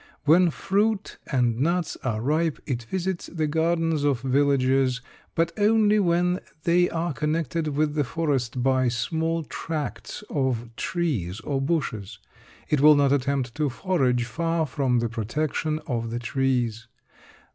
[0.23, 4.99] When fruit and nuts are ripe it visits the gardens of villages,
[5.35, 11.61] but only when they are connected with the forest by small tracts of trees or
[11.61, 12.17] bushes.
[12.67, 16.87] It will not attempt to forage far from the protection of the trees.